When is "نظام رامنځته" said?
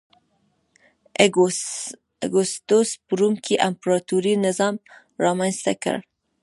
4.45-5.73